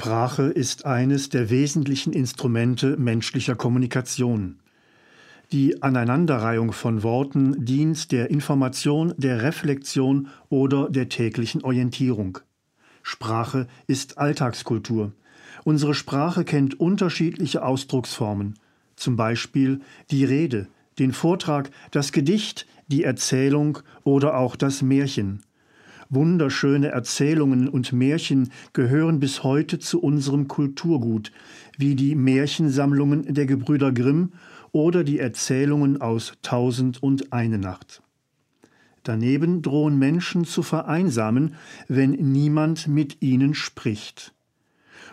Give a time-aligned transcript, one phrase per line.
[0.00, 4.58] Sprache ist eines der wesentlichen Instrumente menschlicher Kommunikation.
[5.52, 12.38] Die Aneinanderreihung von Worten dient der Information, der Reflexion oder der täglichen Orientierung.
[13.02, 15.12] Sprache ist Alltagskultur.
[15.64, 18.58] Unsere Sprache kennt unterschiedliche Ausdrucksformen,
[18.96, 25.42] zum Beispiel die Rede, den Vortrag, das Gedicht, die Erzählung oder auch das Märchen.
[26.12, 31.30] Wunderschöne Erzählungen und Märchen gehören bis heute zu unserem Kulturgut,
[31.78, 34.32] wie die Märchensammlungen der Gebrüder Grimm
[34.72, 38.02] oder die Erzählungen aus Tausend und eine Nacht.
[39.04, 41.54] Daneben drohen Menschen zu vereinsamen,
[41.86, 44.34] wenn niemand mit ihnen spricht.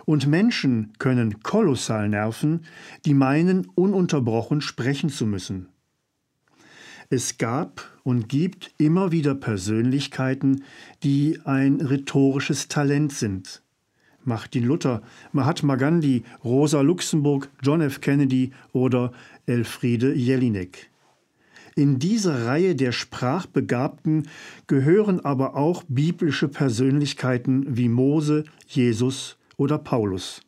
[0.05, 2.61] Und Menschen können kolossal nerven,
[3.05, 5.67] die meinen, ununterbrochen sprechen zu müssen.
[7.09, 10.63] Es gab und gibt immer wieder Persönlichkeiten,
[11.03, 13.61] die ein rhetorisches Talent sind.
[14.25, 18.01] Martin Luther, Mahatma Gandhi, Rosa Luxemburg, John F.
[18.01, 19.13] Kennedy oder
[19.45, 20.89] Elfriede Jelinek.
[21.77, 24.27] In diese Reihe der Sprachbegabten
[24.65, 30.41] gehören aber auch biblische Persönlichkeiten wie Mose, Jesus oder Paulus.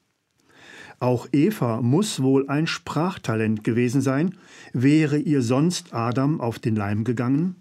[0.99, 4.35] Auch Eva muss wohl ein Sprachtalent gewesen sein,
[4.73, 7.55] wäre ihr sonst Adam auf den Leim gegangen?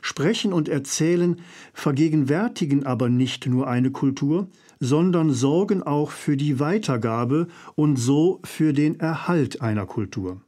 [0.00, 1.36] Sprechen und Erzählen
[1.72, 4.48] vergegenwärtigen aber nicht nur eine Kultur,
[4.80, 10.40] sondern sorgen auch für die Weitergabe und so für den Erhalt einer Kultur.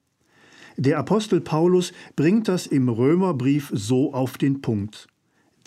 [0.77, 5.07] Der Apostel Paulus bringt das im Römerbrief so auf den Punkt.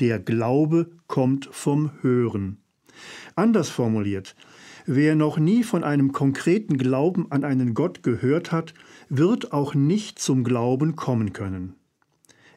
[0.02, 2.58] Der Glaube kommt vom Hören.
[3.36, 4.36] Anders formuliert,
[4.90, 8.74] Wer noch nie von einem konkreten Glauben an einen Gott gehört hat,
[9.10, 11.76] wird auch nicht zum Glauben kommen können.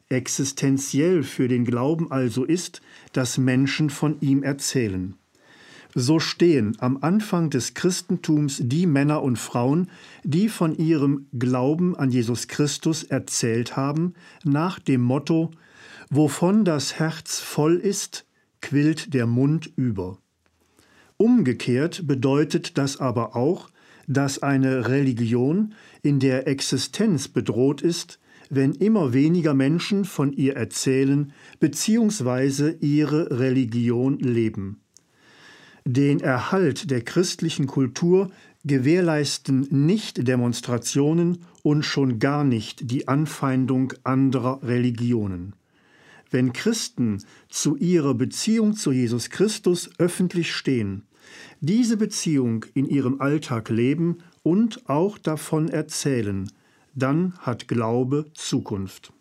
[0.08, 2.82] Existenziell für den Glauben also ist,
[3.12, 5.16] dass Menschen von ihm erzählen.
[5.92, 9.90] So stehen am Anfang des Christentums die Männer und Frauen,
[10.22, 15.50] die von ihrem Glauben an Jesus Christus erzählt haben, nach dem Motto
[16.10, 18.24] Wovon das Herz voll ist,
[18.60, 20.18] quillt der Mund über.
[21.20, 23.68] Umgekehrt bedeutet das aber auch,
[24.08, 31.34] dass eine Religion in der Existenz bedroht ist, wenn immer weniger Menschen von ihr erzählen
[31.58, 32.76] bzw.
[32.80, 34.80] ihre Religion leben.
[35.84, 38.30] Den Erhalt der christlichen Kultur
[38.64, 45.54] gewährleisten nicht Demonstrationen und schon gar nicht die Anfeindung anderer Religionen.
[46.30, 51.02] Wenn Christen zu ihrer Beziehung zu Jesus Christus öffentlich stehen,
[51.60, 56.50] diese Beziehung in ihrem Alltag leben und auch davon erzählen,
[56.94, 59.12] dann hat Glaube Zukunft.